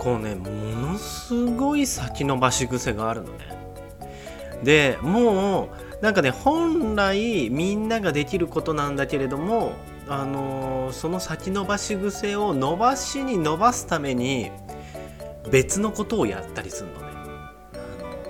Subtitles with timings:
[0.00, 0.50] こうねも
[0.92, 3.38] のすごい先延ばし癖があるのね。
[4.64, 5.68] でも
[6.00, 9.72] うなんかね本来みんなができることなんだけれども
[10.08, 14.50] あのー、その先延ばし癖を伸ばしに伸ばすために
[15.50, 17.10] 別のことをやったりするのね。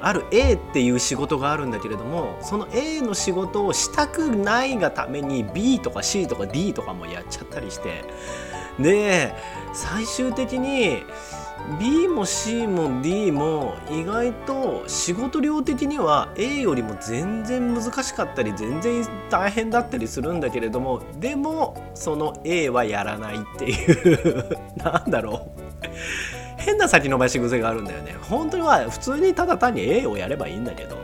[0.00, 8.04] ある A っていう仕事があるんだけれどもその A の仕事をしたくないがために B とか C とか D とかもやっちゃったりして。
[8.78, 9.34] で
[9.72, 11.04] 最終的に
[11.80, 24.58] B も C も D も意外と仕事量的には A よりも全然難しかったり全然大変だったりするんだけれどもでもその A はやらないっていう。
[24.76, 25.64] なんだろう。
[26.58, 28.16] 変な先延ばし癖があるんだよね。
[28.22, 30.96] 本当には普通にただ単に A をやればいいんだけど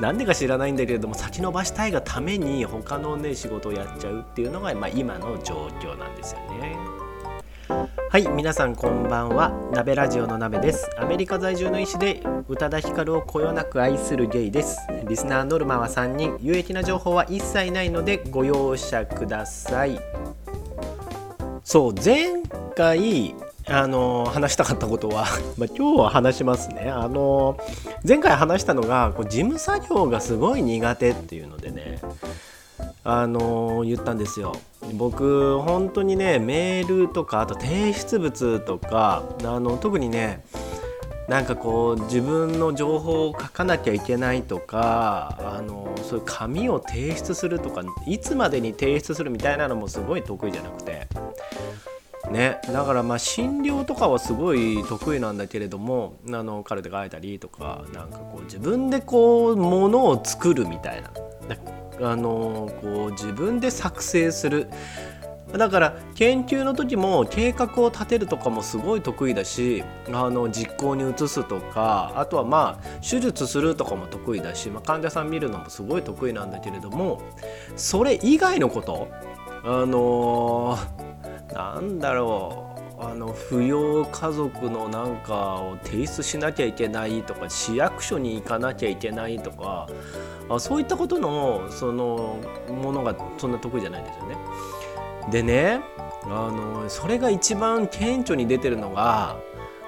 [0.00, 6.99] なんでか知らないんだけれども先延ばしたいがために他のね仕事をやっちゃうっていうのが、まあ、今の状況なんですよね。
[7.96, 9.50] はい皆さんこんばんは。
[9.72, 10.90] 鍋ラジオの鍋です。
[10.98, 14.78] アメリカ在住の医師で宇多田ヒカルをこよなく愛するゲイです。
[15.08, 16.36] リスナーノルマは3人。
[16.40, 20.00] 有益な情報は一切ないのでご容赦ください。
[21.64, 22.42] そう前
[22.76, 23.34] 回
[23.66, 26.90] あの話したかったことは、 まあ、今日は話しますね。
[26.90, 27.58] あの
[28.06, 32.00] 前回話したのがこう事務作業がすごい苦手っていうのでね。
[33.04, 34.54] あの言ったんですよ。
[34.94, 40.42] 僕本当にねメールとかあと提出物とかあの特にね
[41.28, 51.06] なんかこう自分の情報を書かなきゃいけないとかあのそういう紙を提出するとかいつまでに提出するみたいなのもすごい得意じゃなくて
[52.30, 61.10] ね、だからまあ診療とかはすごい得意なんだけれどもあのカルテ書いたりとかなんかこう自分でこうものを作るみたいな
[62.02, 64.70] あのこう自分で作成する。
[65.52, 77.20] だから研究の時も計画を立てるとかもすごい得意だしあの実行に移すとかあとはまあ手術するとかも得意だし、まあ、患者さん見るのもすごい得意なんだけれども
[77.74, 79.08] それ以外のこと
[79.64, 81.10] あのー
[81.52, 82.69] なんだろう。
[83.02, 89.88] あの扶養家族のなんかを提出しなきゃいけないとか市役所に行かなきゃいけないとか
[90.50, 94.36] あそういったことのそのものがそんな得意じゃないんですよね。
[95.30, 95.80] でね
[96.24, 99.38] あのそれが一番顕著に出てるのが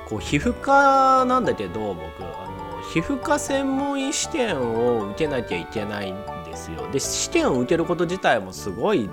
[0.09, 6.91] こう皮膚科なんだけど僕あの皮膚科専門医試験を受けなきゃいけないんですよ。
[6.91, 9.11] で試験を受けること自体もすごい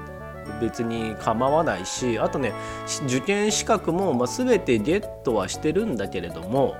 [0.61, 2.53] 別に構わないしあとね
[3.05, 6.75] 受験資格も、ま、全てゲットはしてるんだけれども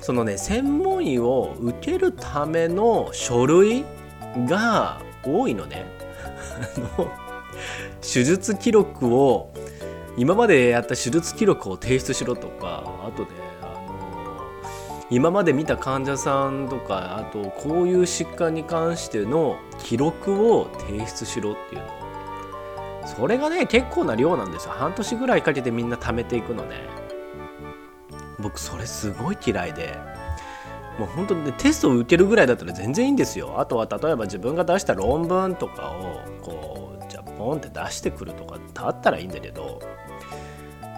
[0.00, 3.84] そのね専門医を受けるための書類
[4.48, 5.84] が多いのね。
[8.00, 9.52] 手術記録を
[10.16, 13.28] 今までやった手術記録を提出しろとかあとね
[13.60, 21.95] あの今まで見た患者さんとかあとこういう疾患に関しての記録を提出しろっていうの
[23.06, 24.72] それがね結構な量なんですよ。
[24.72, 26.76] 半年ぐらいかけてみんな貯めていくのね。
[28.38, 29.98] 僕それすごい嫌いで。
[30.98, 33.60] もう本当にテストを受けるぐらいだったら全然いいんですよ。
[33.60, 39.78] あとは例えば自分が出した論文とかをこうじゃあポンって出してくるとかだったらいいんだけど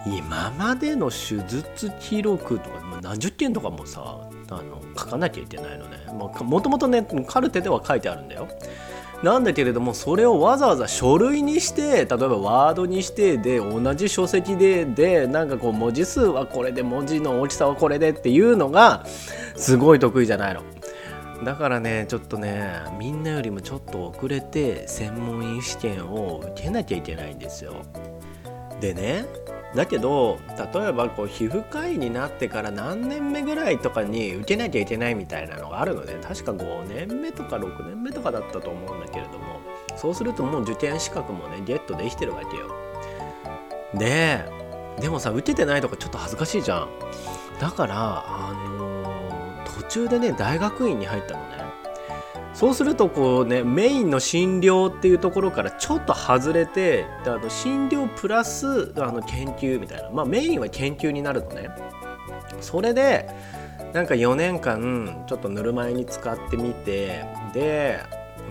[0.05, 5.97] 今までの手術記録とか何十件とかもさあの書かなきゃいけないのね。
[6.13, 8.47] もともとねカルテでは書いてあるんだよ。
[9.23, 19.05] なんだけれどもそれをわざわざ書類にして例えばワードにしてで同じ書籍ででなんかこう文字数はこれで文字の大きさはこれでっていうのが
[19.55, 20.63] すごい得意じゃないの。
[21.43, 27.73] だからねちょっとねみんなよりもちょっと遅れて専門医試験を受けなきゃいけないんですよ。
[28.79, 29.25] でね
[29.75, 30.39] だけど
[30.73, 39.59] 例えばこう皮膚科医になってから何年目ぐらいとかに受けなきゃいけないみたいなのがあるので確か5年目とか6年目とかだったと思うんだけれども
[39.95, 42.67] そうするともう受験資格もねゲットできてるわけよ。
[43.93, 44.43] で
[44.99, 46.89] でもさ受けてないとかちょっと恥ずかしいじゃん。
[47.59, 51.68] だからあのー、途中でね大学院に入ったのね。
[52.53, 60.09] そうするとこうねメインの診療っていうところからちょっと外れてあの診療プラスあの研究みたいな。
[60.09, 61.69] まあメインは研究になるのね。
[62.61, 63.29] それで
[63.93, 67.99] なんか4年間ちょっとぬるま湯に使ってみてで、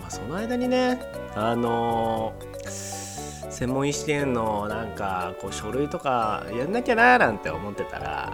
[0.01, 0.99] まあ、その間にね
[1.35, 8.33] あのー、専門医試験のなんかこう書類とかやんなきゃなーなんて思ってたら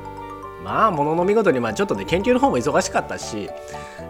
[0.65, 3.51] まあものの見事にまあちょっとね研究の方も忙しかったし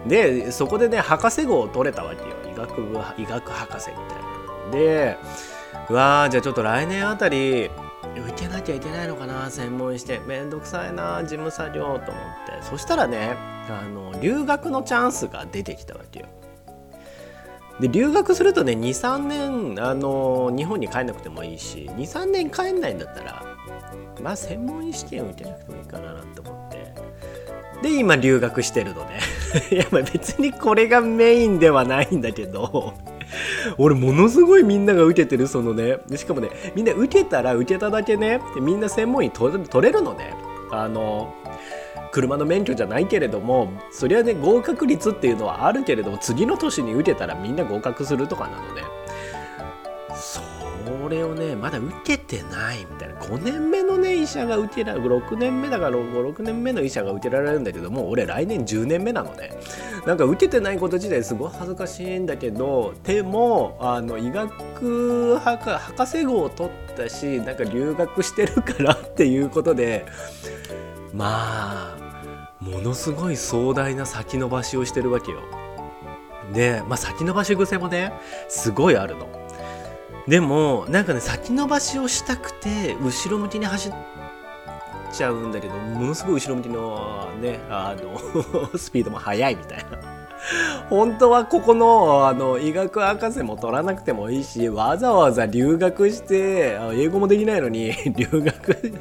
[0.06, 2.34] でそこでね博士号を取れたわけよ。
[2.50, 2.80] 医学
[3.18, 4.16] 医学博士みたい
[4.64, 4.70] な。
[4.72, 5.18] で
[5.90, 7.70] うわーじゃあちょっと来年あたり
[8.16, 10.20] 受けなきゃいけないのかな専門して。
[10.26, 12.62] めんどくさいな事務作業と思って。
[12.62, 13.36] そしたらね
[13.68, 16.26] あの留学のチャンスが出てきたわけよ。
[17.80, 23.55] で留学するとね23年あの日本に帰んなくてもいいし23年帰んないんだったら
[24.22, 26.94] まあ専門医試験を受けなくてもいいかなって思って。
[27.82, 29.20] で今留学してるのね
[29.70, 32.94] いやまあ別にこれがメインではないんだけど。
[33.76, 35.98] 俺ものすごいみんなが受けてるそのね。
[36.14, 38.40] しかもねみんな受けたら受けただけね。
[38.60, 40.34] みんな専門医取れるのね。
[40.70, 41.34] あの
[42.16, 48.82] 車の免許じゃないけれどもそりゃね合格率っていうのはあるけれども次の年に受けたらみんな合格するとかなので
[51.06, 59.56] それをねまだ受けてないみたいな5年目のね医者が受けられる6年目だから56年目の医者が受けられるんだけどもう俺来年10年目なので
[60.04, 70.06] なんか受けてないこと自体すごい恥ずかしいんだけどでもあの医学博博士号を取ったしなんか留学してるからっていうことで
[71.14, 75.38] まあものすごい壮大な先延ばしをしてるわけよ。
[76.52, 78.12] で、まあ、先延ばし癖もね
[78.48, 79.45] すごいあるの。
[80.28, 83.92] でもなんかね先延ばしをしたくて後ろ向きに走っ
[85.12, 88.18] ちゃうんだけどものすごい後ろ向きのねあの
[88.76, 90.16] スピードも速いみたいな。
[90.90, 98.92] 本当はここのあの医学博士も取らなくてもいいしわざわざ留学して英語もできないのに 留学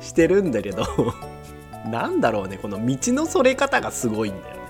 [0.00, 0.86] してるんだけど
[1.90, 4.60] なんだろうねこの道のそれ方がすごいんだよね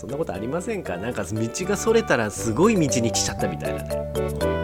[0.00, 0.96] そんなことありませんか？
[0.96, 4.59] なんか道がそれたらすごい道に来ちゃったみたいなね。